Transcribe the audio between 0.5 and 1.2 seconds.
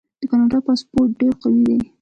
پاسپورت